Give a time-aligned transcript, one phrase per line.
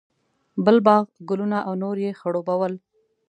[0.65, 2.73] بل باغ، ګلونه او نور یې خړوبول.